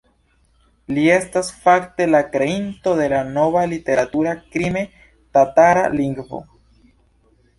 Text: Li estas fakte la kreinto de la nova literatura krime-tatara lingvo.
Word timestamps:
Li 0.97 1.01
estas 1.15 1.51
fakte 1.65 2.05
la 2.13 2.21
kreinto 2.35 2.93
de 3.01 3.05
la 3.11 3.19
nova 3.35 3.63
literatura 3.73 4.33
krime-tatara 4.55 5.83
lingvo. 5.99 6.41